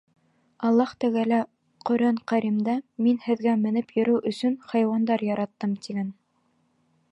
Аллаһ 0.69 0.93
Тәғәлә 1.03 1.41
«Ҡөрьән 1.89 2.17
Кәрим»дә: 2.31 2.75
«Мин 3.07 3.21
һеҙгә 3.27 3.55
менеп 3.67 3.95
йөрөү 3.99 4.25
өсөн 4.33 4.59
хайуандар 4.73 5.27
яраттым»,— 5.31 5.77
тигән. 5.87 6.13